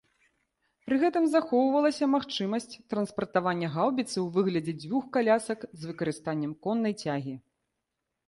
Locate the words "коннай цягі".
6.67-7.35